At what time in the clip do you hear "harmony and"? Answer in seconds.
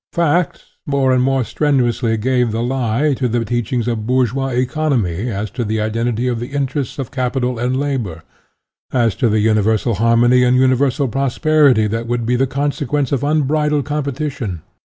9.93-10.57